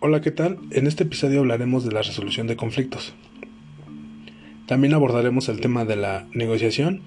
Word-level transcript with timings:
Hola, 0.00 0.20
¿qué 0.20 0.30
tal? 0.30 0.60
En 0.70 0.86
este 0.86 1.02
episodio 1.02 1.40
hablaremos 1.40 1.84
de 1.84 1.90
la 1.90 2.02
resolución 2.02 2.46
de 2.46 2.54
conflictos. 2.54 3.14
También 4.66 4.94
abordaremos 4.94 5.48
el 5.48 5.58
tema 5.58 5.84
de 5.84 5.96
la 5.96 6.28
negociación 6.32 7.02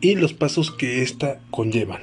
y 0.00 0.16
los 0.16 0.34
pasos 0.34 0.72
que 0.72 1.02
ésta 1.02 1.38
conllevan. 1.52 2.00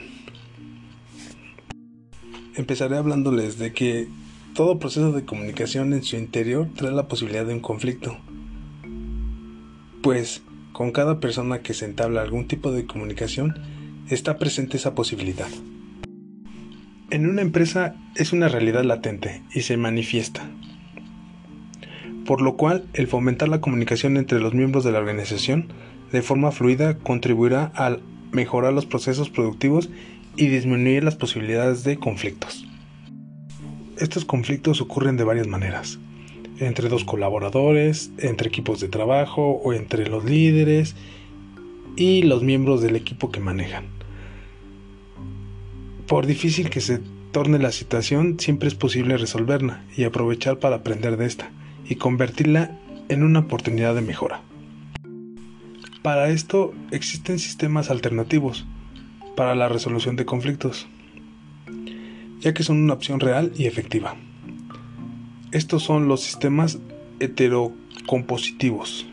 Empezaré 2.56 2.96
hablándoles 2.96 3.60
de 3.60 3.74
que 3.74 4.08
todo 4.56 4.80
proceso 4.80 5.12
de 5.12 5.26
comunicación 5.26 5.92
en 5.92 6.04
su 6.04 6.16
interior 6.16 6.70
trae 6.74 6.94
la 6.94 7.10
posibilidad 7.10 7.46
de 7.46 7.56
un 7.56 7.60
conflicto. 7.60 8.18
Pues 10.02 10.42
con 10.72 10.92
cada 10.92 11.20
persona 11.20 11.60
que 11.60 11.74
se 11.74 11.84
entabla 11.84 12.22
algún 12.22 12.48
tipo 12.48 12.72
de 12.72 12.86
comunicación 12.86 13.56
está 14.10 14.38
presente 14.38 14.78
esa 14.78 14.96
posibilidad. 14.96 15.50
En 17.10 17.26
una 17.26 17.42
empresa 17.42 17.96
es 18.16 18.34
una 18.34 18.50
realidad 18.50 18.84
latente 18.84 19.42
y 19.54 19.62
se 19.62 19.78
manifiesta. 19.78 20.50
Por 22.26 22.42
lo 22.42 22.58
cual, 22.58 22.86
el 22.94 23.08
fomentar 23.08 23.48
la 23.48 23.62
comunicación 23.62 24.18
entre 24.18 24.42
los 24.42 24.54
miembros 24.54 24.84
de 24.84 24.92
la 24.92 25.00
organización 25.00 25.70
de 26.12 26.22
forma 26.22 26.52
fluida 26.52 26.98
contribuirá 26.98 27.72
a 27.76 27.96
mejorar 28.34 28.74
los 28.74 28.86
procesos 28.86 29.30
productivos 29.30 29.90
y 30.36 30.48
disminuir 30.48 31.06
las 31.06 31.16
posibilidades 31.16 31.86
de 31.86 31.98
conflictos. 31.98 32.68
Estos 33.98 34.26
conflictos 34.26 34.82
ocurren 34.82 35.16
de 35.16 35.24
varias 35.24 35.48
maneras, 35.48 36.00
entre 36.60 36.90
dos 36.90 37.06
colaboradores, 37.06 38.12
entre 38.18 38.50
equipos 38.50 38.82
de 38.82 38.90
trabajo 38.90 39.62
o 39.64 39.72
entre 39.72 40.10
los 40.10 40.26
líderes 40.26 40.98
y 41.96 42.24
los 42.24 42.44
miembros 42.44 42.82
del 42.82 42.98
equipo 42.98 43.32
que 43.32 43.40
manejan. 43.40 43.97
Por 46.08 46.26
difícil 46.26 46.70
que 46.70 46.82
se 46.82 47.00
torne 47.32 47.60
la 47.60 47.72
situación, 47.72 48.40
siempre 48.40 48.68
es 48.68 48.76
posible 48.76 49.18
resolverla 49.18 49.84
y 49.96 50.04
aprovechar 50.04 50.60
para 50.60 50.78
aprender 50.78 51.18
de 51.18 51.26
esta 51.26 51.52
y 51.88 51.96
convertirla 51.96 52.80
en 53.10 53.24
una 53.24 53.40
oportunidad 53.40 53.96
de 53.96 54.02
mejora. 54.02 54.42
Para 56.02 56.30
esto 56.30 56.74
existen 56.92 57.40
sistemas 57.40 57.90
alternativos 57.90 58.66
para 59.36 59.56
la 59.56 59.70
resolución 59.70 60.16
de 60.16 60.26
conflictos 60.26 60.88
ya 62.40 62.54
que 62.54 62.64
son 62.64 62.78
una 62.78 62.94
opción 62.94 63.20
real 63.20 63.52
y 63.56 63.66
efectiva. 63.66 64.16
Estos 65.52 65.84
son 65.84 66.08
los 66.08 66.22
sistemas 66.22 66.80
heterocompositivos. 67.20 69.08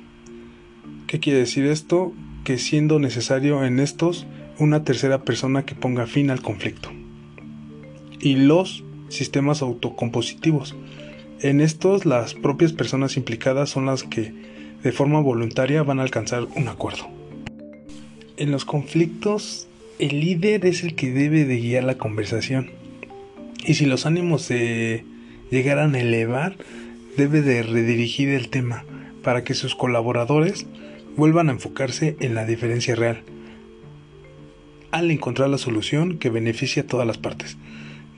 ¿Qué 1.06 1.20
quiere 1.20 1.40
decir 1.40 1.64
esto? 1.66 2.12
Que 2.44 2.58
siendo 2.58 2.98
necesario 2.98 3.64
en 3.64 3.80
estos 3.80 4.26
una 4.58 4.84
tercera 4.84 5.22
persona 5.22 5.64
que 5.64 5.74
ponga 5.74 6.06
fin 6.06 6.30
al 6.30 6.42
conflicto. 6.42 6.90
Y 8.20 8.36
los 8.36 8.84
sistemas 9.08 9.62
autocompositivos. 9.62 10.74
En 11.40 11.60
estos 11.60 12.06
las 12.06 12.34
propias 12.34 12.72
personas 12.72 13.16
implicadas 13.16 13.70
son 13.70 13.86
las 13.86 14.02
que 14.02 14.32
de 14.82 14.92
forma 14.92 15.20
voluntaria 15.20 15.82
van 15.82 15.98
a 15.98 16.02
alcanzar 16.02 16.46
un 16.56 16.68
acuerdo. 16.68 17.08
En 18.36 18.50
los 18.50 18.64
conflictos 18.64 19.68
el 19.98 20.20
líder 20.20 20.66
es 20.66 20.82
el 20.82 20.94
que 20.94 21.12
debe 21.12 21.44
de 21.44 21.58
guiar 21.58 21.84
la 21.84 21.98
conversación 21.98 22.70
y 23.64 23.74
si 23.74 23.86
los 23.86 24.06
ánimos 24.06 24.42
se 24.42 25.04
llegaran 25.50 25.94
a 25.94 26.00
elevar, 26.00 26.56
debe 27.16 27.42
de 27.42 27.62
redirigir 27.62 28.28
el 28.28 28.48
tema 28.48 28.84
para 29.22 29.44
que 29.44 29.54
sus 29.54 29.74
colaboradores 29.74 30.66
vuelvan 31.16 31.48
a 31.48 31.52
enfocarse 31.52 32.16
en 32.20 32.34
la 32.34 32.44
diferencia 32.44 32.94
real, 32.94 33.22
al 34.94 35.10
encontrar 35.10 35.50
la 35.50 35.58
solución 35.58 36.18
que 36.18 36.30
beneficie 36.30 36.82
a 36.82 36.86
todas 36.86 37.04
las 37.04 37.18
partes. 37.18 37.56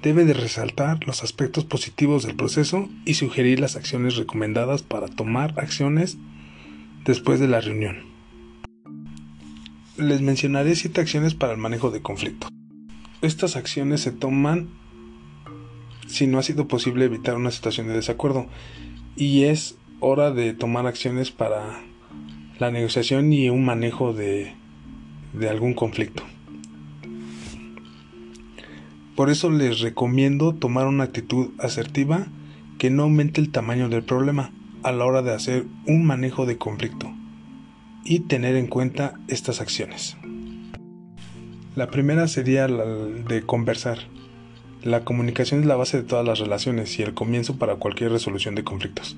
Debe 0.02 0.26
de 0.26 0.34
resaltar 0.34 1.06
los 1.06 1.24
aspectos 1.24 1.64
positivos 1.64 2.22
del 2.22 2.36
proceso 2.36 2.90
y 3.06 3.14
sugerir 3.14 3.60
las 3.60 3.76
acciones 3.76 4.16
recomendadas 4.16 4.82
para 4.82 5.08
tomar 5.08 5.54
acciones 5.56 6.18
después 7.06 7.40
de 7.40 7.48
la 7.48 7.62
reunión. 7.62 8.00
Les 9.96 10.20
mencionaré 10.20 10.76
siete 10.76 11.00
acciones 11.00 11.32
para 11.32 11.54
el 11.54 11.58
manejo 11.58 11.90
de 11.90 12.02
conflictos. 12.02 12.50
Estas 13.22 13.56
acciones 13.56 14.02
se 14.02 14.12
toman 14.12 14.68
si 16.06 16.26
no 16.26 16.38
ha 16.38 16.42
sido 16.42 16.68
posible 16.68 17.06
evitar 17.06 17.36
una 17.36 17.52
situación 17.52 17.86
de 17.86 17.94
desacuerdo 17.94 18.48
y 19.16 19.44
es 19.44 19.78
hora 20.00 20.30
de 20.30 20.52
tomar 20.52 20.86
acciones 20.86 21.30
para 21.30 21.80
la 22.58 22.70
negociación 22.70 23.32
y 23.32 23.48
un 23.48 23.64
manejo 23.64 24.12
de 24.12 24.52
algún 25.48 25.72
conflicto. 25.72 26.22
Por 29.16 29.30
eso 29.30 29.50
les 29.50 29.80
recomiendo 29.80 30.54
tomar 30.54 30.86
una 30.86 31.04
actitud 31.04 31.52
asertiva 31.58 32.26
que 32.76 32.90
no 32.90 33.04
aumente 33.04 33.40
el 33.40 33.50
tamaño 33.50 33.88
del 33.88 34.02
problema 34.02 34.52
a 34.82 34.92
la 34.92 35.06
hora 35.06 35.22
de 35.22 35.32
hacer 35.32 35.64
un 35.86 36.04
manejo 36.04 36.44
de 36.44 36.58
conflicto 36.58 37.10
y 38.04 38.20
tener 38.20 38.56
en 38.56 38.66
cuenta 38.66 39.18
estas 39.26 39.62
acciones. 39.62 40.18
La 41.74 41.90
primera 41.90 42.28
sería 42.28 42.68
la 42.68 42.84
de 42.84 43.40
conversar. 43.40 44.00
La 44.82 45.02
comunicación 45.02 45.60
es 45.60 45.66
la 45.66 45.76
base 45.76 45.96
de 45.96 46.04
todas 46.04 46.26
las 46.26 46.38
relaciones 46.38 46.98
y 46.98 47.02
el 47.02 47.14
comienzo 47.14 47.56
para 47.56 47.76
cualquier 47.76 48.12
resolución 48.12 48.54
de 48.54 48.64
conflictos. 48.64 49.16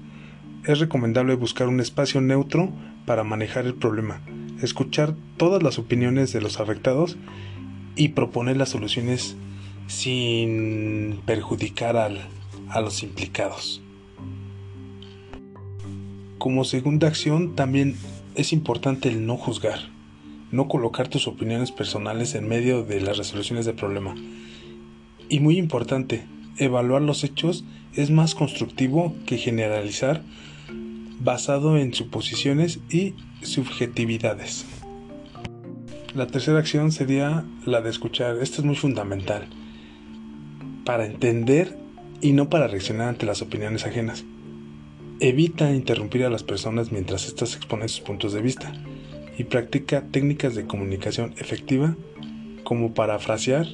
Es 0.65 0.79
recomendable 0.79 1.35
buscar 1.35 1.67
un 1.67 1.81
espacio 1.81 2.21
neutro 2.21 2.71
para 3.05 3.25
manejar 3.25 3.67
el 3.67 3.75
problema, 3.75 4.21
escuchar 4.63 5.17
todas 5.37 5.61
las 5.65 5.81
opiniones 5.81 6.33
de 6.33 6.41
los 6.41 6.61
afectados 6.61 7.17
y 7.97 8.11
proponer 8.11 8.57
las 8.57 8.69
soluciones 8.69 9.37
sin 9.89 11.21
perjudicar 11.27 11.97
a 11.97 12.81
los 12.81 13.03
implicados. 13.03 13.83
Como 16.39 16.65
segunda 16.65 17.09
acción 17.09 17.57
también 17.57 17.97
es 18.37 18.53
importante 18.53 19.09
el 19.09 19.27
no 19.27 19.37
juzgar, 19.37 19.81
no 20.53 20.69
colocar 20.69 21.09
tus 21.09 21.27
opiniones 21.27 21.73
personales 21.73 22.37
en 22.37 22.47
medio 22.47 22.85
de 22.85 23.01
las 23.01 23.19
resoluciones 23.19 23.67
del 23.67 23.75
problema 23.75 24.15
y 25.29 25.41
muy 25.41 25.59
importante, 25.59 26.25
evaluar 26.57 27.03
los 27.03 27.25
hechos 27.25 27.65
es 27.95 28.11
más 28.11 28.35
constructivo 28.35 29.15
que 29.27 29.37
generalizar 29.37 30.23
basado 31.21 31.77
en 31.77 31.93
suposiciones 31.93 32.81
y 32.91 33.15
subjetividades. 33.43 34.65
La 36.15 36.27
tercera 36.27 36.59
acción 36.59 36.93
sería 36.93 37.45
la 37.67 37.81
de 37.83 37.91
escuchar. 37.91 38.39
Esto 38.39 38.63
es 38.63 38.65
muy 38.65 38.77
fundamental 38.77 39.49
para 40.89 41.05
entender 41.05 41.77
y 42.23 42.33
no 42.33 42.49
para 42.49 42.67
reaccionar 42.67 43.09
ante 43.09 43.27
las 43.27 43.43
opiniones 43.43 43.85
ajenas. 43.85 44.25
Evita 45.21 45.71
interrumpir 45.71 46.25
a 46.25 46.31
las 46.31 46.45
personas 46.45 46.93
mientras 46.93 47.27
éstas 47.27 47.57
exponen 47.57 47.91
sus 47.91 48.01
puntos 48.01 48.33
de 48.33 48.41
vista 48.41 48.73
y 49.37 49.45
practica 49.45 50.07
técnicas 50.11 50.55
de 50.55 50.67
comunicación 50.67 51.35
efectiva 51.37 51.95
como 52.65 52.95
parafrasear 52.95 53.67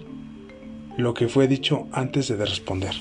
lo 0.97 1.15
que 1.15 1.29
fue 1.29 1.47
dicho 1.47 1.87
antes 1.93 2.27
de 2.27 2.45
responder. 2.45 2.95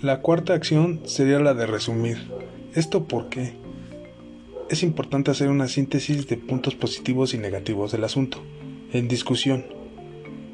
La 0.00 0.20
cuarta 0.20 0.54
acción 0.54 1.00
sería 1.04 1.40
la 1.40 1.52
de 1.52 1.66
resumir. 1.66 2.30
¿Esto 2.76 3.08
por 3.08 3.28
qué? 3.28 3.54
Es 4.70 4.84
importante 4.84 5.32
hacer 5.32 5.48
una 5.48 5.66
síntesis 5.66 6.28
de 6.28 6.36
puntos 6.36 6.76
positivos 6.76 7.34
y 7.34 7.38
negativos 7.38 7.90
del 7.90 8.04
asunto, 8.04 8.38
en 8.92 9.08
discusión. 9.08 9.75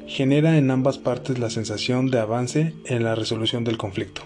Genera 0.07 0.57
en 0.57 0.69
ambas 0.69 0.97
partes 0.97 1.39
la 1.39 1.49
sensación 1.49 2.11
de 2.11 2.19
avance 2.19 2.73
en 2.85 3.03
la 3.03 3.15
resolución 3.15 3.63
del 3.63 3.77
conflicto. 3.77 4.21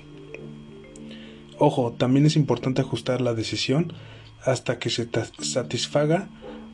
Ojo, 1.59 1.93
también 1.93 2.25
es 2.25 2.35
importante 2.35 2.81
ajustar 2.81 3.21
la 3.21 3.33
decisión 3.33 3.93
hasta 4.43 4.79
que 4.79 4.89
se 4.89 5.07
satisfaga 5.39 6.29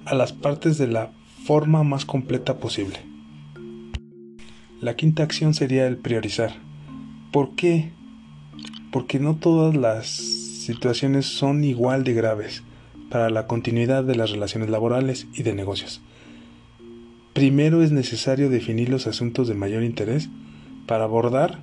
a 0.06 0.16
las 0.16 0.34
partes 0.34 0.78
de 0.78 0.88
la 0.88 1.12
forma 1.46 1.84
más 1.84 2.06
completa 2.06 2.58
posible. 2.58 3.00
La 4.82 4.96
quinta 4.96 5.24
acción 5.24 5.54
sería 5.54 5.88
el 5.88 5.98
priorizar. 5.98 6.56
¿Por 7.32 7.56
qué? 7.56 7.92
Porque 8.92 9.20
no 9.20 9.36
todas 9.36 9.76
las 9.76 10.08
situaciones 10.08 11.26
son 11.26 11.64
igual 11.64 12.04
de 12.04 12.14
graves 12.14 12.64
para 13.10 13.30
la 13.30 13.48
continuidad 13.48 14.04
de 14.04 14.16
las 14.16 14.32
relaciones 14.32 14.70
laborales 14.70 15.28
y 15.34 15.44
de 15.44 15.54
negocios. 15.54 16.02
Primero 17.34 17.82
es 17.82 17.92
necesario 17.92 18.50
definir 18.50 18.90
los 18.90 19.08
asuntos 19.08 19.48
de 19.48 19.56
mayor 19.56 19.84
interés 19.84 20.30
para 20.88 21.04
abordar 21.04 21.60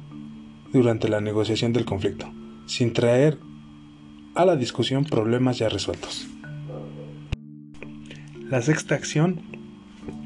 durante 0.72 1.08
la 1.08 1.20
negociación 1.20 1.72
del 1.72 1.84
conflicto, 1.84 2.32
sin 2.67 2.93
traer 2.93 3.38
a 4.34 4.44
la 4.44 4.56
discusión 4.56 5.05
problemas 5.05 5.58
ya 5.58 5.69
resueltos. 5.69 6.28
La 8.49 8.62
sexta 8.62 8.94
acción 8.94 9.40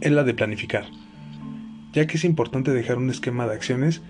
es 0.00 0.12
la 0.12 0.24
de 0.24 0.34
planificar 0.34 0.86
ya 1.94 2.06
que 2.08 2.16
es 2.16 2.24
importante 2.24 2.72
dejar 2.72 2.98
un 2.98 3.08
esquema 3.08 3.46
de 3.46 3.54
acciones 3.54 4.02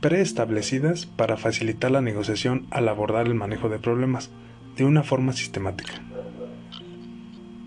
preestablecidas 0.00 1.06
para 1.06 1.36
facilitar 1.36 1.90
la 1.90 2.00
negociación 2.00 2.66
al 2.70 2.88
abordar 2.88 3.26
el 3.26 3.34
manejo 3.34 3.68
de 3.68 3.80
problemas 3.80 4.30
de 4.76 4.84
una 4.84 5.02
forma 5.02 5.32
sistemática. 5.32 5.94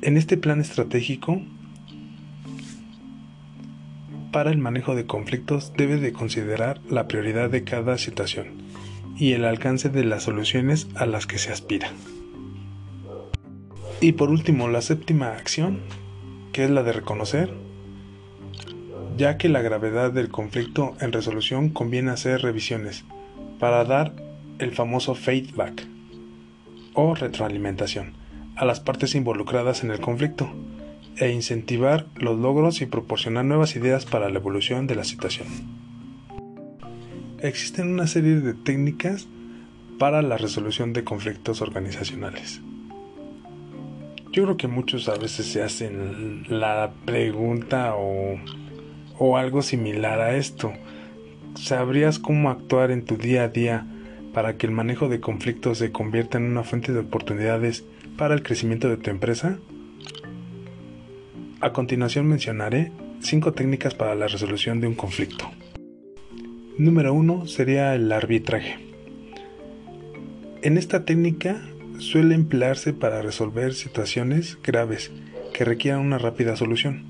En 0.01 0.17
este 0.17 0.37
plan 0.37 0.61
estratégico, 0.61 1.41
para 4.35 4.51
el 4.51 4.57
manejo 4.57 4.95
de 4.95 5.05
conflictos 5.05 5.71
debe 5.77 5.95
de 5.95 6.11
considerar 6.11 6.81
la 6.89 7.07
prioridad 7.07 7.49
de 7.49 7.63
cada 7.63 7.97
situación 7.97 8.47
y 9.15 9.31
el 9.31 9.45
alcance 9.45 9.87
de 9.87 10.03
las 10.03 10.23
soluciones 10.23 10.89
a 10.95 11.05
las 11.05 11.25
que 11.25 11.37
se 11.37 11.53
aspira. 11.53 11.87
Y 14.01 14.11
por 14.11 14.31
último, 14.31 14.67
la 14.67 14.81
séptima 14.81 15.29
acción, 15.29 15.79
que 16.51 16.65
es 16.65 16.69
la 16.69 16.83
de 16.83 16.91
reconocer, 16.91 17.53
ya 19.15 19.37
que 19.37 19.47
la 19.47 19.61
gravedad 19.61 20.11
del 20.11 20.27
conflicto 20.27 20.95
en 20.99 21.13
resolución 21.13 21.69
conviene 21.69 22.11
hacer 22.11 22.41
revisiones 22.41 23.05
para 23.57 23.85
dar 23.85 24.11
el 24.59 24.73
famoso 24.73 25.15
feedback 25.15 25.87
o 26.93 27.15
retroalimentación 27.15 28.15
a 28.57 28.65
las 28.65 28.81
partes 28.81 29.15
involucradas 29.15 29.85
en 29.85 29.91
el 29.91 30.01
conflicto 30.01 30.51
e 31.17 31.31
incentivar 31.31 32.07
los 32.15 32.37
logros 32.39 32.81
y 32.81 32.85
proporcionar 32.85 33.45
nuevas 33.45 33.75
ideas 33.75 34.05
para 34.05 34.29
la 34.29 34.39
evolución 34.39 34.87
de 34.87 34.95
la 34.95 35.03
situación. 35.03 35.47
Existen 37.41 37.91
una 37.91 38.07
serie 38.07 38.35
de 38.41 38.53
técnicas 38.53 39.27
para 39.99 40.21
la 40.21 40.37
resolución 40.37 40.93
de 40.93 41.03
conflictos 41.03 41.61
organizacionales. 41.61 42.61
Yo 44.31 44.43
creo 44.43 44.57
que 44.57 44.67
muchos 44.67 45.07
a 45.07 45.15
veces 45.15 45.45
se 45.45 45.63
hacen 45.63 46.43
la 46.49 46.91
pregunta 47.05 47.95
o, 47.95 48.37
o 49.17 49.37
algo 49.37 49.61
similar 49.61 50.19
a 50.19 50.35
esto. 50.35 50.73
¿Sabrías 51.55 52.19
cómo 52.19 52.49
actuar 52.49 52.91
en 52.91 53.05
tu 53.05 53.15
día 53.15 53.43
a 53.43 53.47
día 53.47 53.87
para 54.33 54.57
que 54.57 54.67
el 54.67 54.73
manejo 54.73 55.07
de 55.07 55.21
conflictos 55.21 55.77
se 55.77 55.93
convierta 55.93 56.37
en 56.37 56.43
una 56.43 56.63
fuente 56.63 56.91
de 56.91 56.99
oportunidades 56.99 57.85
para 58.17 58.33
el 58.33 58.43
crecimiento 58.43 58.89
de 58.89 58.97
tu 58.97 59.09
empresa? 59.09 59.57
A 61.65 61.73
continuación 61.73 62.27
mencionaré 62.27 62.91
5 63.21 63.53
técnicas 63.53 63.95
para 63.95 64.13
la 64.13 64.27
resolución 64.27 64.81
de 64.81 64.87
un 64.87 64.93
conflicto. 64.93 65.49
Número 66.77 67.11
1 67.11 67.47
sería 67.47 67.95
el 67.95 68.11
arbitraje. 68.11 68.77
En 70.61 70.77
esta 70.77 71.05
técnica 71.05 71.59
suele 71.97 72.35
emplearse 72.35 72.93
para 72.93 73.23
resolver 73.23 73.73
situaciones 73.73 74.59
graves 74.61 75.11
que 75.55 75.65
requieran 75.65 76.01
una 76.01 76.19
rápida 76.19 76.55
solución. 76.55 77.03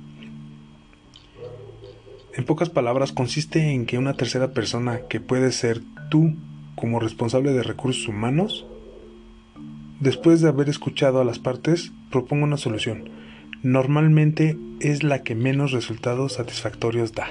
En 2.34 2.46
pocas 2.46 2.70
palabras 2.70 3.12
consiste 3.12 3.74
en 3.74 3.86
que 3.86 3.98
una 3.98 4.14
tercera 4.14 4.54
persona, 4.54 5.02
que 5.10 5.20
puede 5.20 5.52
ser 5.52 5.82
tú 6.10 6.34
como 6.78 7.02
responsable 7.02 7.52
de 7.52 7.64
recursos 7.64 8.08
humanos, 8.08 8.66
después 10.00 10.40
de 10.40 10.48
haber 10.48 10.70
escuchado 10.70 11.20
a 11.20 11.26
las 11.26 11.40
partes, 11.40 11.92
proponga 12.10 12.46
una 12.46 12.56
solución 12.56 13.25
normalmente 13.66 14.60
es 14.80 15.02
la 15.02 15.24
que 15.24 15.34
menos 15.34 15.72
resultados 15.72 16.34
satisfactorios 16.34 17.14
da. 17.14 17.30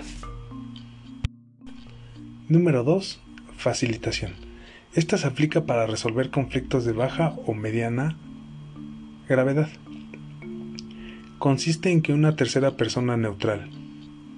Número 2.48 2.82
2. 2.82 3.20
Facilitación. 3.56 4.32
Esta 4.94 5.16
se 5.16 5.28
aplica 5.28 5.64
para 5.64 5.86
resolver 5.86 6.30
conflictos 6.30 6.84
de 6.84 6.90
baja 6.92 7.36
o 7.46 7.54
mediana 7.54 8.16
gravedad. 9.28 9.68
Consiste 11.38 11.92
en 11.92 12.02
que 12.02 12.12
una 12.12 12.34
tercera 12.34 12.72
persona 12.72 13.16
neutral, 13.16 13.70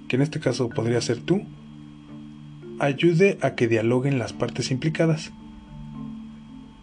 que 0.07 0.17
en 0.17 0.21
este 0.21 0.39
caso 0.39 0.69
podría 0.69 1.01
ser 1.01 1.17
tú, 1.21 1.47
ayude 2.77 3.39
a 3.41 3.55
que 3.55 3.67
dialoguen 3.67 4.19
las 4.19 4.33
partes 4.33 4.69
implicadas. 4.69 5.31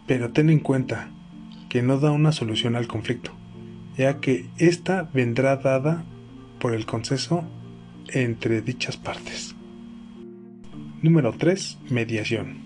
Pero 0.07 0.33
ten 0.33 0.49
en 0.49 0.59
cuenta 0.59 1.09
que 1.69 1.81
no 1.81 1.99
da 1.99 2.11
una 2.11 2.33
solución 2.33 2.75
al 2.75 2.87
conflicto 2.87 3.31
ya 3.97 4.19
que 4.19 4.45
ésta 4.57 5.09
vendrá 5.13 5.57
dada 5.57 6.03
por 6.59 6.73
el 6.73 6.85
consenso 6.85 7.43
entre 8.09 8.61
dichas 8.61 8.97
partes. 8.97 9.55
Número 11.01 11.33
3. 11.33 11.79
Mediación. 11.89 12.57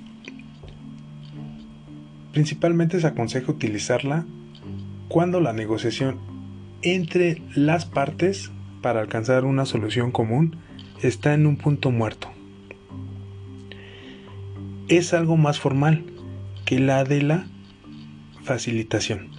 Principalmente 2.31 2.99
se 2.99 3.07
aconseja 3.07 3.51
utilizarla 3.51 4.25
cuando 5.07 5.41
la 5.41 5.53
negociación 5.53 6.19
entre 6.81 7.41
las 7.55 7.85
partes 7.85 8.51
para 8.81 9.01
alcanzar 9.01 9.43
una 9.43 9.65
solución 9.65 10.11
común 10.11 10.57
está 11.01 11.33
en 11.33 11.45
un 11.45 11.57
punto 11.57 11.91
muerto. 11.91 12.29
Es 14.87 15.13
algo 15.13 15.37
más 15.37 15.59
formal 15.59 16.05
que 16.65 16.79
la 16.79 17.03
de 17.03 17.21
la 17.21 17.47
facilitación 18.43 19.29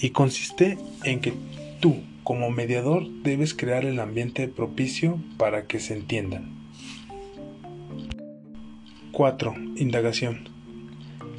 y 0.00 0.10
consiste 0.10 0.78
en 1.04 1.20
que 1.20 1.32
tú, 1.80 1.96
como 2.22 2.50
mediador, 2.50 3.06
debes 3.22 3.54
crear 3.54 3.84
el 3.84 4.00
ambiente 4.00 4.48
propicio 4.48 5.18
para 5.36 5.66
que 5.66 5.80
se 5.80 5.94
entiendan. 5.94 6.50
4. 9.12 9.54
Indagación. 9.76 10.48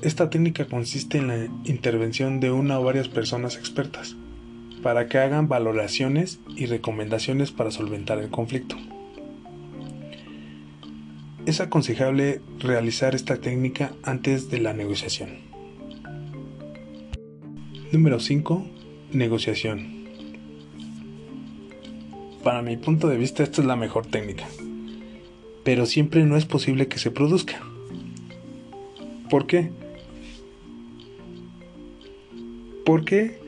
Esta 0.02 0.30
técnica 0.30 0.66
consiste 0.66 1.18
en 1.18 1.28
la 1.28 1.46
intervención 1.66 2.40
de 2.40 2.52
una 2.52 2.80
o 2.80 2.84
varias 2.84 3.10
personas 3.10 3.58
expertas 3.58 4.16
para 4.84 5.08
que 5.08 5.18
hagan 5.18 5.48
valoraciones 5.48 6.40
y 6.56 6.68
recomendaciones 6.68 7.52
para 7.52 7.72
solventar 7.72 8.20
el 8.20 8.30
conflicto. 8.30 8.78
Es 11.48 11.60
aconsejable 11.60 12.42
realizar 12.60 13.16
esta 13.16 13.38
técnica 13.38 13.94
antes 14.04 14.50
de 14.50 14.60
la 14.60 14.74
negociación. 14.74 15.55
Número 17.96 18.20
5 18.20 18.68
negociación. 19.14 20.10
Para 22.44 22.62
mi 22.62 22.76
punto 22.76 23.08
de 23.08 23.16
vista 23.16 23.42
esta 23.42 23.62
es 23.62 23.68
la 23.68 23.78
mejor 23.78 24.06
técnica, 24.06 24.44
pero 25.64 25.86
siempre 25.86 26.26
no 26.26 26.36
es 26.36 26.44
posible 26.46 26.90
que 26.90 27.00
se 27.00 27.10
produzca. 27.10 27.62
¿Por 29.30 29.48
qué? 29.48 29.72
Porque 32.86 33.40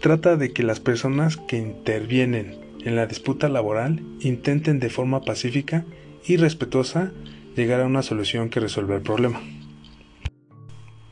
trata 0.00 0.38
de 0.38 0.54
que 0.54 0.62
las 0.62 0.80
personas 0.80 1.36
que 1.36 1.58
intervienen 1.58 2.58
en 2.82 2.96
la 2.96 3.06
disputa 3.06 3.50
laboral 3.50 4.02
intenten 4.20 4.80
de 4.80 4.88
forma 4.88 5.20
pacífica 5.20 5.84
y 6.24 6.38
respetuosa 6.38 7.12
llegar 7.54 7.82
a 7.82 7.86
una 7.86 8.02
solución 8.02 8.48
que 8.48 8.60
resuelva 8.60 8.94
el 8.94 9.02
problema, 9.02 9.42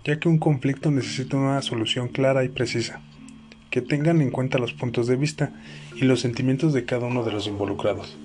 ya 0.09 0.19
que 0.19 0.31
un 0.31 0.39
conflicto 0.39 0.91
necesita 0.91 1.37
una 1.37 1.61
solución 1.61 2.09
clara 2.09 2.43
y 2.43 2.49
precisa 2.49 3.03
que 3.69 3.83
tengan 3.83 4.23
en 4.23 4.31
cuenta 4.31 4.57
los 4.57 4.73
puntos 4.73 5.07
de 5.07 5.17
vista 5.17 5.53
y 5.97 6.07
los 6.07 6.21
sentimientos 6.21 6.73
de 6.73 6.87
cada 6.87 7.07
uno 7.07 7.25
de 7.25 7.33
los 7.33 7.47
involucrados. 7.47 8.17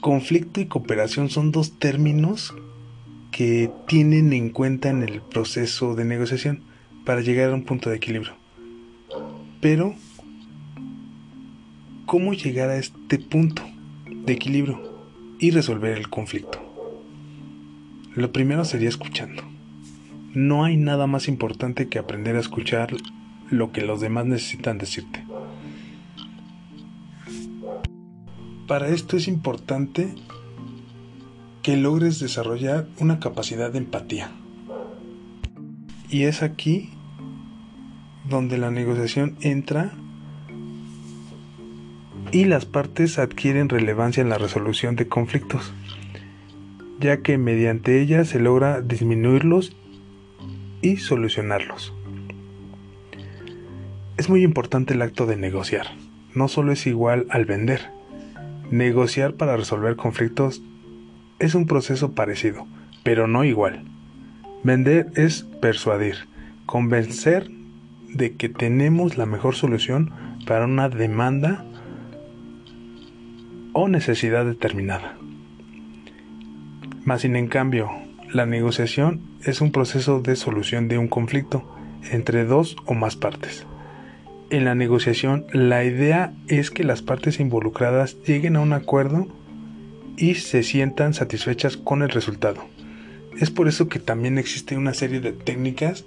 Conflicto 0.00 0.60
y 0.60 0.66
cooperación 0.66 1.30
son 1.30 1.50
dos 1.50 1.80
términos 1.80 2.54
que 3.32 3.72
tienen 3.88 4.32
en 4.32 4.50
cuenta 4.50 4.88
en 4.88 5.02
el 5.02 5.20
proceso 5.20 5.96
de 5.96 6.04
negociación 6.04 6.62
para 7.04 7.22
llegar 7.22 7.50
a 7.50 7.54
un 7.54 7.64
punto 7.64 7.90
de 7.90 7.96
equilibrio. 7.96 8.34
Pero, 9.60 9.96
¿cómo 12.06 12.34
llegar 12.34 12.70
a 12.70 12.76
este 12.76 13.18
punto 13.18 13.64
de 14.06 14.32
equilibrio 14.32 14.80
y 15.40 15.50
resolver 15.50 15.98
el 15.98 16.08
conflicto? 16.08 16.67
Lo 18.18 18.32
primero 18.32 18.64
sería 18.64 18.88
escuchando. 18.88 19.44
No 20.34 20.64
hay 20.64 20.76
nada 20.76 21.06
más 21.06 21.28
importante 21.28 21.86
que 21.86 22.00
aprender 22.00 22.34
a 22.34 22.40
escuchar 22.40 22.92
lo 23.48 23.70
que 23.70 23.82
los 23.82 24.00
demás 24.00 24.26
necesitan 24.26 24.76
decirte. 24.76 25.24
Para 28.66 28.88
esto 28.88 29.16
es 29.16 29.28
importante 29.28 30.16
que 31.62 31.76
logres 31.76 32.18
desarrollar 32.18 32.88
una 32.98 33.20
capacidad 33.20 33.70
de 33.70 33.78
empatía. 33.78 34.32
Y 36.10 36.24
es 36.24 36.42
aquí 36.42 36.90
donde 38.28 38.58
la 38.58 38.72
negociación 38.72 39.36
entra 39.42 39.92
y 42.32 42.46
las 42.46 42.66
partes 42.66 43.20
adquieren 43.20 43.68
relevancia 43.68 44.22
en 44.22 44.28
la 44.28 44.38
resolución 44.38 44.96
de 44.96 45.06
conflictos, 45.06 45.72
ya 47.00 47.18
que 47.18 47.38
mediante 47.38 48.00
ella 48.00 48.24
se 48.24 48.40
logra 48.40 48.80
disminuirlos 48.80 49.76
y 50.82 50.96
solucionarlos. 50.96 51.94
Es 54.16 54.28
muy 54.28 54.42
importante 54.42 54.94
el 54.94 55.02
acto 55.02 55.26
de 55.26 55.36
negociar. 55.36 55.86
No 56.34 56.48
solo 56.48 56.72
es 56.72 56.86
igual 56.86 57.26
al 57.30 57.44
vender. 57.44 57.90
Negociar 58.70 59.34
para 59.34 59.56
resolver 59.56 59.96
conflictos 59.96 60.62
es 61.38 61.54
un 61.54 61.66
proceso 61.66 62.12
parecido, 62.12 62.66
pero 63.04 63.28
no 63.28 63.44
igual. 63.44 63.84
Vender 64.64 65.06
es 65.14 65.44
persuadir, 65.60 66.28
convencer 66.66 67.50
de 68.08 68.34
que 68.34 68.48
tenemos 68.48 69.16
la 69.16 69.26
mejor 69.26 69.54
solución 69.54 70.12
para 70.46 70.64
una 70.64 70.88
demanda 70.88 71.64
o 73.72 73.88
necesidad 73.88 74.44
determinada. 74.44 75.16
Más 77.08 77.22
sin 77.22 77.36
en 77.36 77.46
cambio, 77.46 77.88
la 78.34 78.44
negociación 78.44 79.22
es 79.42 79.62
un 79.62 79.72
proceso 79.72 80.20
de 80.20 80.36
solución 80.36 80.88
de 80.88 80.98
un 80.98 81.08
conflicto 81.08 81.64
entre 82.12 82.44
dos 82.44 82.76
o 82.84 82.92
más 82.92 83.16
partes. 83.16 83.66
En 84.50 84.66
la 84.66 84.74
negociación, 84.74 85.46
la 85.54 85.82
idea 85.84 86.34
es 86.48 86.70
que 86.70 86.84
las 86.84 87.00
partes 87.00 87.40
involucradas 87.40 88.18
lleguen 88.26 88.56
a 88.56 88.60
un 88.60 88.74
acuerdo 88.74 89.26
y 90.18 90.34
se 90.34 90.62
sientan 90.62 91.14
satisfechas 91.14 91.78
con 91.78 92.02
el 92.02 92.10
resultado, 92.10 92.66
Es 93.40 93.50
por 93.50 93.68
eso 93.68 93.88
que 93.88 94.00
también 94.00 94.36
existe 94.36 94.76
una 94.76 94.92
serie 94.92 95.20
de 95.20 95.32
técnicas 95.32 96.04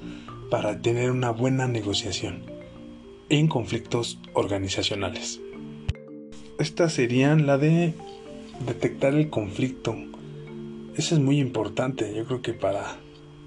para 0.51 0.84
tener 0.84 1.10
una 1.10 1.31
buena 1.31 1.67
negociación 1.67 2.43
en 3.29 3.48
conflictos 3.48 4.20
organizacionales. 4.34 5.41
Estas 6.60 6.93
serían 6.93 7.48
la 7.48 7.58
de 7.58 7.96
detectar 8.67 9.15
el 9.15 9.31
conflicto. 9.31 9.98
Eso 10.96 11.16
es 11.16 11.22
muy 11.22 11.40
importante, 11.40 12.14
yo 12.16 12.26
creo 12.26 12.42
que 12.42 12.54
para 12.54 12.98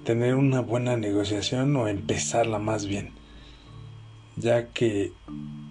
tener 0.03 0.35
una 0.35 0.61
buena 0.61 0.97
negociación 0.97 1.75
o 1.75 1.87
empezarla 1.87 2.59
más 2.59 2.85
bien, 2.85 3.11
ya 4.35 4.69
que 4.69 5.13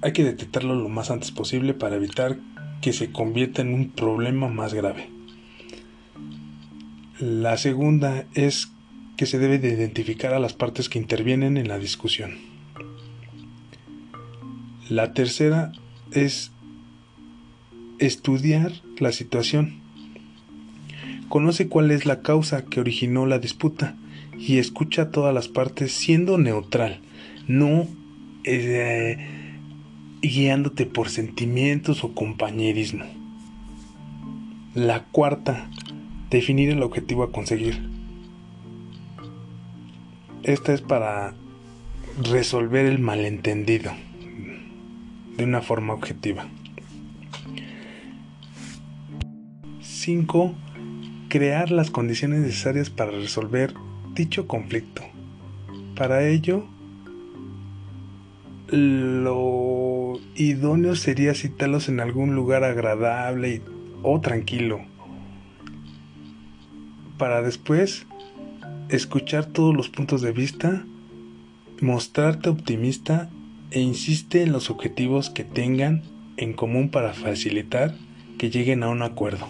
hay 0.02 0.12
que 0.12 0.24
detectarlo 0.24 0.74
lo 0.74 0.88
más 0.88 1.10
antes 1.10 1.30
posible 1.30 1.74
para 1.74 1.96
evitar 1.96 2.38
que 2.80 2.92
se 2.92 3.10
convierta 3.10 3.62
en 3.62 3.74
un 3.74 3.90
problema 3.90 4.48
más 4.48 4.74
grave. 4.74 5.08
La 7.20 7.56
segunda 7.56 8.26
es 8.34 8.70
que 9.16 9.26
se 9.26 9.38
debe 9.38 9.58
de 9.58 9.68
identificar 9.68 10.34
a 10.34 10.40
las 10.40 10.52
partes 10.52 10.88
que 10.88 10.98
intervienen 10.98 11.56
en 11.56 11.68
la 11.68 11.78
discusión. 11.78 12.38
La 14.90 15.12
tercera 15.14 15.72
es 16.12 16.52
estudiar 17.98 18.72
la 18.98 19.12
situación. 19.12 19.83
Conoce 21.28 21.68
cuál 21.68 21.90
es 21.90 22.06
la 22.06 22.22
causa 22.22 22.64
que 22.64 22.80
originó 22.80 23.26
la 23.26 23.38
disputa 23.38 23.96
y 24.38 24.58
escucha 24.58 25.02
a 25.02 25.10
todas 25.10 25.34
las 25.34 25.48
partes 25.48 25.92
siendo 25.92 26.38
neutral, 26.38 27.00
no 27.48 27.86
eh, 28.44 29.18
guiándote 30.20 30.86
por 30.86 31.08
sentimientos 31.08 32.04
o 32.04 32.14
compañerismo. 32.14 33.04
La 34.74 35.04
cuarta, 35.04 35.70
definir 36.30 36.70
el 36.70 36.82
objetivo 36.82 37.22
a 37.22 37.32
conseguir. 37.32 37.80
Esta 40.42 40.74
es 40.74 40.82
para 40.82 41.34
resolver 42.22 42.86
el 42.86 42.98
malentendido 42.98 43.92
de 45.36 45.44
una 45.44 45.62
forma 45.62 45.94
objetiva. 45.94 46.46
5. 49.80 50.54
Crear 51.34 51.72
las 51.72 51.90
condiciones 51.90 52.42
necesarias 52.42 52.90
para 52.90 53.10
resolver 53.10 53.74
dicho 54.14 54.46
conflicto. 54.46 55.02
Para 55.96 56.28
ello, 56.28 56.64
lo 58.68 60.12
idóneo 60.36 60.94
sería 60.94 61.34
citarlos 61.34 61.88
en 61.88 61.98
algún 61.98 62.36
lugar 62.36 62.62
agradable 62.62 63.62
o 64.04 64.20
tranquilo. 64.20 64.82
Para 67.18 67.42
después 67.42 68.06
escuchar 68.88 69.46
todos 69.46 69.74
los 69.74 69.88
puntos 69.88 70.22
de 70.22 70.30
vista, 70.30 70.84
mostrarte 71.80 72.48
optimista 72.48 73.28
e 73.72 73.80
insiste 73.80 74.44
en 74.44 74.52
los 74.52 74.70
objetivos 74.70 75.30
que 75.30 75.42
tengan 75.42 76.04
en 76.36 76.52
común 76.52 76.90
para 76.90 77.12
facilitar 77.12 77.96
que 78.38 78.50
lleguen 78.50 78.84
a 78.84 78.88
un 78.88 79.02
acuerdo. 79.02 79.48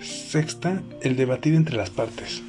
Sexta, 0.00 0.82
el 1.02 1.16
debatir 1.16 1.54
entre 1.54 1.76
las 1.76 1.90
partes. 1.90 2.42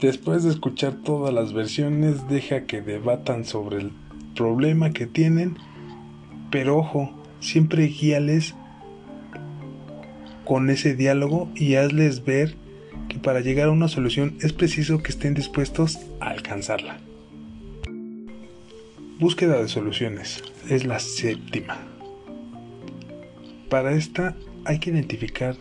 Después 0.00 0.42
de 0.42 0.50
escuchar 0.50 0.94
todas 0.94 1.32
las 1.32 1.52
versiones, 1.52 2.28
deja 2.28 2.66
que 2.66 2.82
debatan 2.82 3.44
sobre 3.44 3.78
el 3.78 3.92
problema 4.34 4.90
que 4.90 5.06
tienen, 5.06 5.56
pero 6.50 6.78
ojo, 6.78 7.12
siempre 7.40 7.86
guíales 7.86 8.54
con 10.44 10.70
ese 10.70 10.96
diálogo 10.96 11.48
y 11.54 11.76
hazles 11.76 12.24
ver 12.24 12.56
que 13.08 13.18
para 13.18 13.40
llegar 13.40 13.68
a 13.68 13.72
una 13.72 13.88
solución 13.88 14.36
es 14.40 14.52
preciso 14.52 15.02
que 15.02 15.12
estén 15.12 15.34
dispuestos 15.34 15.98
a 16.20 16.30
alcanzarla. 16.30 16.98
Búsqueda 19.18 19.62
de 19.62 19.68
soluciones 19.68 20.42
es 20.68 20.84
la 20.84 20.98
séptima. 20.98 21.78
Para 23.68 23.92
esta 23.92 24.34
hay 24.64 24.78
que 24.78 24.90
identificar 24.90 25.56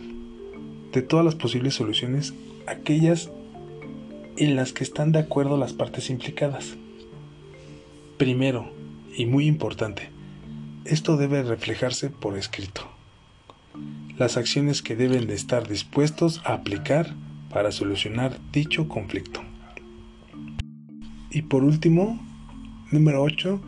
de 0.92 1.02
todas 1.02 1.26
las 1.26 1.36
posibles 1.36 1.76
soluciones 1.76 2.34
aquellas 2.68 3.32
en 4.38 4.56
las 4.56 4.74
que 4.74 4.84
están 4.84 5.12
de 5.12 5.20
acuerdo 5.20 5.58
las 5.58 5.74
partes 5.74 6.10
implicadas. 6.10 6.76
Primero, 8.18 8.72
y 9.16 9.26
muy 9.26 9.46
importante, 9.46 10.10
esto 10.86 11.18
debe 11.18 11.44
reflejarse 11.44 12.10
por 12.10 12.38
escrito. 12.38 12.90
Las 14.18 14.38
acciones 14.38 14.82
que 14.82 14.96
deben 14.96 15.28
de 15.28 15.34
estar 15.34 15.68
dispuestos 15.68 16.42
a 16.46 16.54
aplicar 16.54 17.14
para 17.50 17.72
solucionar 17.72 18.40
dicho 18.52 18.88
conflicto. 18.88 19.42
Y 21.30 21.44
por 21.44 21.64
último, 21.64 22.20
número 22.92 23.24
8, 23.24 23.62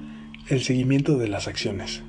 el 0.49 0.61
seguimiento 0.61 1.17
de 1.17 1.29
las 1.29 1.47
acciones. 1.47 2.03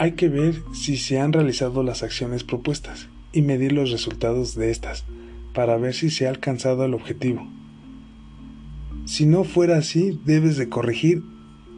Hay 0.00 0.12
que 0.12 0.28
ver 0.28 0.62
si 0.72 0.96
se 0.96 1.18
han 1.18 1.32
realizado 1.32 1.82
las 1.82 2.04
acciones 2.04 2.44
propuestas 2.44 3.08
y 3.32 3.42
medir 3.42 3.72
los 3.72 3.90
resultados 3.90 4.54
de 4.54 4.70
estas 4.70 5.04
para 5.52 5.76
ver 5.76 5.92
si 5.92 6.08
se 6.08 6.26
ha 6.26 6.30
alcanzado 6.30 6.84
el 6.84 6.94
objetivo. 6.94 7.48
Si 9.06 9.26
no 9.26 9.42
fuera 9.42 9.76
así, 9.76 10.20
debes 10.24 10.56
de 10.56 10.68
corregir 10.68 11.24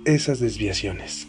esas 0.05 0.39
desviaciones. 0.39 1.29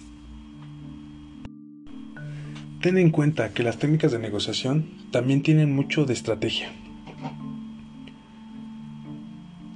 Ten 2.81 2.97
en 2.97 3.09
cuenta 3.09 3.53
que 3.53 3.63
las 3.63 3.77
técnicas 3.77 4.11
de 4.11 4.19
negociación 4.19 4.89
también 5.11 5.43
tienen 5.43 5.73
mucho 5.73 6.05
de 6.05 6.11
estrategia, 6.11 6.73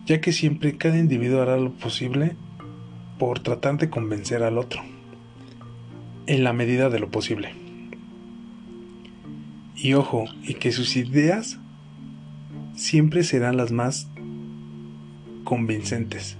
ya 0.06 0.20
que 0.20 0.34
siempre 0.34 0.76
cada 0.76 0.98
individuo 0.98 1.42
hará 1.42 1.56
lo 1.56 1.72
posible 1.72 2.36
por 3.20 3.40
tratar 3.40 3.78
de 3.78 3.90
convencer 3.90 4.44
al 4.44 4.58
otro, 4.58 4.82
en 6.28 6.44
la 6.44 6.54
medida 6.54 6.90
de 6.90 7.00
lo 7.00 7.10
posible. 7.10 7.54
Y 9.76 9.94
ojo, 9.94 10.26
y 10.44 10.56
que 10.56 10.72
sus 10.72 10.96
ideas 10.96 11.60
siempre 12.76 13.24
serán 13.24 13.58
las 13.58 13.72
más 13.72 14.10
convincentes 15.44 16.38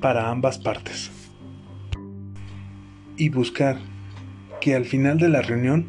para 0.00 0.30
ambas 0.30 0.58
partes. 0.58 1.10
Y 3.16 3.28
buscar 3.28 3.78
que 4.60 4.74
al 4.74 4.84
final 4.84 5.18
de 5.18 5.28
la 5.28 5.42
reunión 5.42 5.86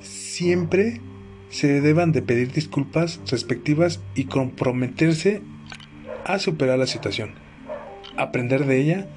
siempre 0.00 1.00
se 1.48 1.80
deban 1.80 2.12
de 2.12 2.22
pedir 2.22 2.52
disculpas 2.52 3.20
respectivas 3.28 4.00
y 4.14 4.24
comprometerse 4.24 5.42
a 6.24 6.38
superar 6.38 6.78
la 6.78 6.86
situación, 6.86 7.34
aprender 8.16 8.66
de 8.66 8.80
ella 8.80 9.08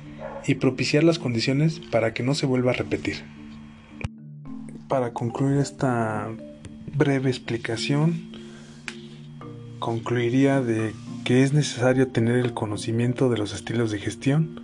y 0.48 0.56
propiciar 0.56 1.04
las 1.04 1.20
condiciones 1.20 1.80
para 1.80 2.14
que 2.14 2.24
no 2.24 2.34
se 2.34 2.46
vuelva 2.46 2.72
a 2.72 2.76
repetir. 2.76 3.33
Para 4.88 5.14
concluir 5.14 5.58
esta 5.58 6.30
breve 6.96 7.30
explicación, 7.30 8.32
concluiría 9.80 10.62
de 10.62 10.94
que 11.24 11.44
es 11.44 11.54
necesario 11.54 12.08
tener 12.08 12.38
el 12.38 12.54
conocimiento 12.54 13.30
de 13.30 13.38
los 13.38 13.54
estilos 13.54 13.92
de 13.92 14.00
gestión 14.00 14.62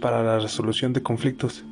para 0.00 0.22
la 0.22 0.38
resolución 0.38 0.92
de 0.92 1.02
conflictos 1.02 1.64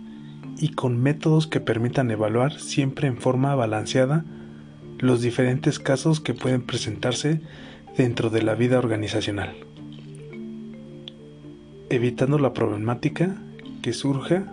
y 0.58 0.70
con 0.70 1.00
métodos 1.00 1.46
que 1.46 1.60
permitan 1.60 2.10
evaluar 2.10 2.58
siempre 2.58 3.08
en 3.08 3.18
forma 3.18 3.54
balanceada 3.54 4.24
los 4.98 5.20
diferentes 5.20 5.78
casos 5.78 6.20
que 6.20 6.34
pueden 6.34 6.62
presentarse 6.62 7.40
dentro 7.96 8.30
de 8.30 8.42
la 8.42 8.54
vida 8.54 8.78
organizacional, 8.78 9.54
evitando 11.90 12.38
la 12.38 12.52
problemática 12.52 13.36
que 13.82 13.92
surja 13.92 14.46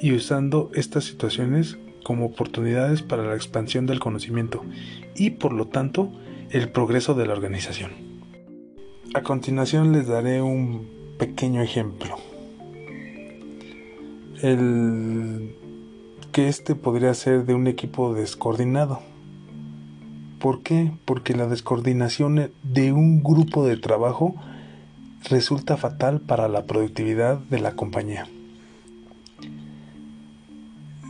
y 0.00 0.12
usando 0.12 0.70
estas 0.74 1.04
situaciones 1.04 1.78
como 2.06 2.26
oportunidades 2.26 3.02
para 3.02 3.24
la 3.24 3.34
expansión 3.34 3.84
del 3.86 3.98
conocimiento 3.98 4.62
y 5.16 5.30
por 5.30 5.52
lo 5.52 5.66
tanto 5.66 6.12
el 6.50 6.68
progreso 6.68 7.14
de 7.14 7.26
la 7.26 7.32
organización. 7.32 7.90
A 9.12 9.22
continuación 9.22 9.90
les 9.90 10.06
daré 10.06 10.40
un 10.40 10.86
pequeño 11.18 11.62
ejemplo 11.62 12.16
el 14.40 15.56
que 16.30 16.46
este 16.46 16.76
podría 16.76 17.12
ser 17.12 17.44
de 17.44 17.54
un 17.54 17.66
equipo 17.66 18.14
descoordinado. 18.14 19.00
¿Por 20.38 20.62
qué? 20.62 20.92
Porque 21.06 21.34
la 21.34 21.48
descoordinación 21.48 22.52
de 22.62 22.92
un 22.92 23.24
grupo 23.24 23.66
de 23.66 23.78
trabajo 23.78 24.36
resulta 25.28 25.76
fatal 25.76 26.20
para 26.20 26.46
la 26.46 26.66
productividad 26.66 27.38
de 27.38 27.58
la 27.58 27.72
compañía. 27.72 28.28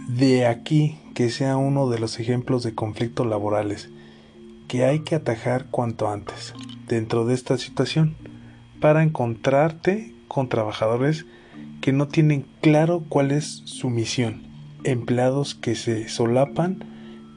De 0.08 0.46
aquí 0.46 0.98
que 1.14 1.30
sea 1.30 1.56
uno 1.56 1.90
de 1.90 1.98
los 1.98 2.20
ejemplos 2.20 2.62
de 2.62 2.74
conflictos 2.74 3.26
laborales 3.26 3.90
que 4.68 4.84
hay 4.84 5.00
que 5.00 5.16
atajar 5.16 5.66
cuanto 5.66 6.08
antes 6.08 6.54
dentro 6.86 7.24
de 7.24 7.34
esta 7.34 7.58
situación 7.58 8.14
para 8.80 9.02
encontrarte 9.02 10.14
con 10.28 10.48
trabajadores 10.48 11.26
que 11.80 11.92
no 11.92 12.06
tienen 12.06 12.46
claro 12.60 13.04
cuál 13.08 13.32
es 13.32 13.62
su 13.64 13.90
misión, 13.90 14.42
empleados 14.84 15.56
que 15.56 15.74
se 15.74 16.08
solapan 16.08 16.84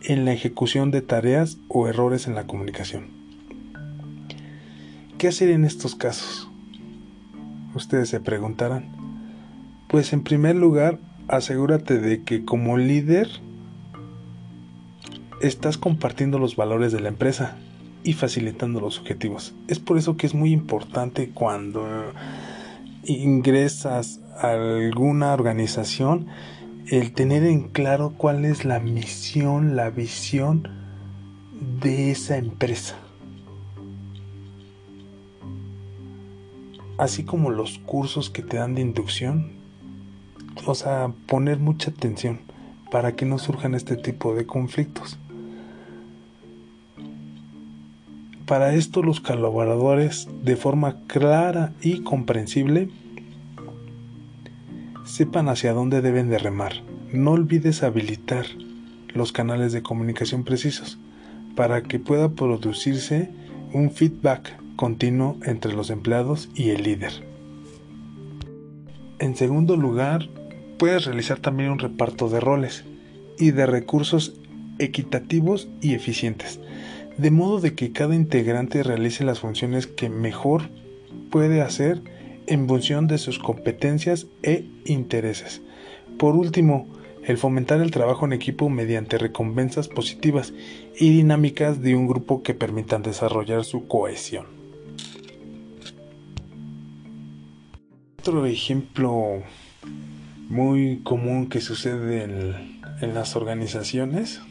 en 0.03 0.25
la 0.25 0.33
ejecución 0.33 0.91
de 0.91 1.01
tareas 1.01 1.57
o 1.69 1.87
errores 1.87 2.27
en 2.27 2.35
la 2.35 2.45
comunicación. 2.45 3.07
¿Qué 5.17 5.27
hacer 5.27 5.49
en 5.49 5.65
estos 5.65 5.95
casos? 5.95 6.49
Ustedes 7.73 8.09
se 8.09 8.19
preguntarán. 8.19 8.91
Pues 9.87 10.13
en 10.13 10.23
primer 10.23 10.55
lugar, 10.55 10.99
asegúrate 11.29 11.99
de 11.99 12.23
que 12.23 12.43
como 12.43 12.77
líder 12.77 13.29
estás 15.41 15.77
compartiendo 15.77 16.39
los 16.39 16.55
valores 16.55 16.91
de 16.91 16.99
la 16.99 17.09
empresa 17.09 17.57
y 18.03 18.13
facilitando 18.13 18.81
los 18.81 18.99
objetivos. 18.99 19.53
Es 19.67 19.79
por 19.79 19.97
eso 19.97 20.17
que 20.17 20.25
es 20.25 20.33
muy 20.33 20.51
importante 20.51 21.29
cuando 21.29 21.85
ingresas 23.05 24.19
a 24.41 24.51
alguna 24.51 25.33
organización 25.33 26.27
el 26.87 27.13
tener 27.13 27.43
en 27.43 27.69
claro 27.69 28.13
cuál 28.17 28.45
es 28.45 28.65
la 28.65 28.79
misión, 28.79 29.75
la 29.75 29.91
visión 29.91 30.67
de 31.81 32.11
esa 32.11 32.37
empresa. 32.37 32.95
Así 36.97 37.23
como 37.23 37.51
los 37.51 37.79
cursos 37.79 38.29
que 38.29 38.41
te 38.41 38.57
dan 38.57 38.75
de 38.75 38.81
inducción, 38.81 39.58
o 40.65 40.75
sea, 40.75 41.11
poner 41.25 41.59
mucha 41.59 41.91
atención 41.91 42.39
para 42.91 43.15
que 43.15 43.25
no 43.25 43.37
surjan 43.37 43.75
este 43.75 43.95
tipo 43.95 44.35
de 44.35 44.45
conflictos. 44.45 45.17
Para 48.45 48.73
esto 48.73 49.03
los 49.03 49.19
colaboradores, 49.19 50.27
de 50.43 50.55
forma 50.55 50.97
clara 51.05 51.73
y 51.81 52.01
comprensible, 52.01 52.89
sepan 55.05 55.49
hacia 55.49 55.73
dónde 55.73 56.01
deben 56.01 56.29
de 56.29 56.39
remar. 56.39 56.73
No 57.13 57.31
olvides 57.31 57.83
habilitar 57.83 58.45
los 59.13 59.31
canales 59.31 59.71
de 59.71 59.83
comunicación 59.83 60.43
precisos 60.43 60.97
para 61.55 61.83
que 61.83 61.99
pueda 61.99 62.29
producirse 62.29 63.29
un 63.73 63.91
feedback 63.91 64.57
continuo 64.75 65.37
entre 65.43 65.73
los 65.73 65.89
empleados 65.89 66.49
y 66.55 66.69
el 66.69 66.83
líder. 66.83 67.11
En 69.19 69.35
segundo 69.35 69.75
lugar, 69.75 70.29
puedes 70.79 71.05
realizar 71.05 71.39
también 71.39 71.69
un 71.69 71.77
reparto 71.77 72.29
de 72.29 72.39
roles 72.39 72.85
y 73.37 73.51
de 73.51 73.67
recursos 73.67 74.39
equitativos 74.79 75.67
y 75.81 75.93
eficientes, 75.93 76.59
de 77.17 77.29
modo 77.29 77.59
de 77.59 77.75
que 77.75 77.91
cada 77.91 78.15
integrante 78.15 78.81
realice 78.81 79.23
las 79.23 79.39
funciones 79.39 79.85
que 79.85 80.09
mejor 80.09 80.63
puede 81.29 81.61
hacer 81.61 82.01
en 82.47 82.67
función 82.67 83.07
de 83.07 83.19
sus 83.19 83.37
competencias 83.37 84.25
e 84.41 84.65
intereses. 84.85 85.61
Por 86.17 86.35
último, 86.35 86.87
el 87.23 87.37
fomentar 87.37 87.81
el 87.81 87.91
trabajo 87.91 88.25
en 88.25 88.33
equipo 88.33 88.69
mediante 88.69 89.17
recompensas 89.17 89.89
positivas 89.89 90.53
y 90.97 91.09
dinámicas 91.11 91.81
de 91.81 91.95
un 91.95 92.07
grupo 92.07 92.41
que 92.41 92.55
permitan 92.55 93.03
desarrollar 93.03 93.65
su 93.65 93.87
cohesión. 93.87 94.45
Otro 98.19 98.45
ejemplo 98.45 99.43
muy 100.49 100.99
común 101.03 101.47
que 101.47 101.61
sucede 101.61 102.23
en, 102.23 103.13
las 103.13 103.37
organizaciones 103.37 104.41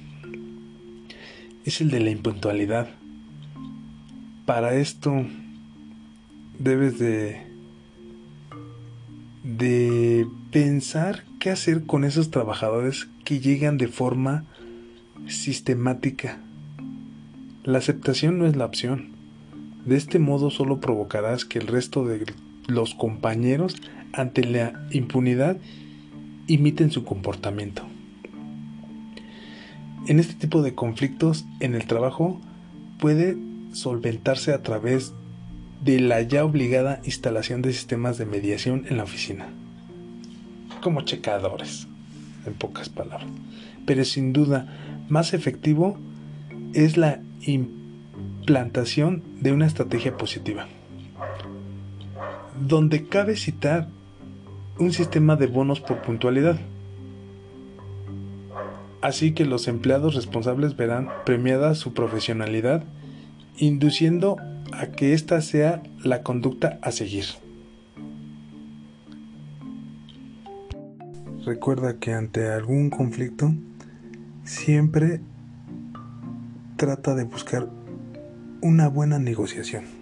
es 1.66 1.80
el 1.82 1.90
de 1.90 2.00
la 2.00 2.10
impuntualidad. 2.10 2.88
Para 4.46 4.74
esto 4.74 5.26
debes 6.58 6.98
de 6.98 7.46
de 9.42 10.26
pensar 10.52 11.24
qué 11.38 11.50
hacer 11.50 11.84
con 11.84 12.04
esos 12.04 12.30
trabajadores 12.30 13.08
que 13.24 13.40
llegan 13.40 13.78
de 13.78 13.88
forma 13.88 14.44
sistemática. 15.26 16.38
La 17.64 17.78
aceptación 17.78 18.38
no 18.38 18.46
es 18.46 18.56
la 18.56 18.66
opción. 18.66 19.10
De 19.84 19.96
este 19.96 20.18
modo 20.18 20.50
solo 20.50 20.80
provocarás 20.80 21.44
que 21.44 21.58
el 21.58 21.66
resto 21.66 22.04
de 22.04 22.26
los 22.66 22.94
compañeros 22.94 23.76
ante 24.12 24.44
la 24.44 24.86
impunidad 24.90 25.58
imiten 26.48 26.90
su 26.90 27.04
comportamiento. 27.04 27.84
En 30.08 30.18
este 30.18 30.34
tipo 30.34 30.62
de 30.62 30.74
conflictos 30.74 31.44
en 31.60 31.74
el 31.74 31.86
trabajo 31.86 32.40
puede 32.98 33.36
solventarse 33.72 34.52
a 34.52 34.62
través 34.62 35.12
de 35.84 36.00
la 36.00 36.22
ya 36.22 36.44
obligada 36.44 37.00
instalación 37.04 37.62
de 37.62 37.72
sistemas 37.72 38.18
de 38.18 38.26
mediación 38.26 38.86
en 38.88 38.96
la 38.96 39.04
oficina, 39.04 39.48
como 40.82 41.02
checadores, 41.02 41.86
en 42.46 42.54
pocas 42.54 42.88
palabras. 42.88 43.30
Pero 43.86 44.04
sin 44.04 44.32
duda, 44.32 45.04
más 45.08 45.34
efectivo 45.34 45.98
es 46.72 46.96
la 46.96 47.20
implantación 47.42 49.22
de 49.40 49.52
una 49.52 49.66
estrategia 49.66 50.16
positiva, 50.16 50.66
donde 52.66 53.06
cabe 53.06 53.36
citar 53.36 53.88
un 54.78 54.92
sistema 54.92 55.36
de 55.36 55.46
bonos 55.46 55.80
por 55.80 56.02
puntualidad. 56.02 56.58
Así 59.00 59.32
que 59.32 59.44
los 59.44 59.68
empleados 59.68 60.14
responsables 60.14 60.76
verán 60.76 61.08
premiada 61.24 61.74
su 61.74 61.94
profesionalidad, 61.94 62.84
induciendo 63.56 64.36
a 64.72 64.86
que 64.86 65.14
esta 65.14 65.40
sea 65.40 65.82
la 66.02 66.22
conducta 66.22 66.78
a 66.82 66.90
seguir. 66.90 67.24
Recuerda 71.44 71.98
que 71.98 72.12
ante 72.12 72.50
algún 72.50 72.90
conflicto 72.90 73.54
siempre 74.44 75.20
trata 76.76 77.14
de 77.14 77.24
buscar 77.24 77.68
una 78.60 78.88
buena 78.88 79.18
negociación. 79.18 79.97